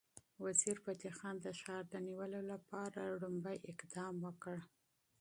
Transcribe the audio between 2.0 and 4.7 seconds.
نیولو لپاره لومړی اقدام وکړ.